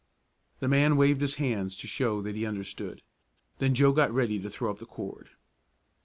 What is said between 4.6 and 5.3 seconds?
up the cord.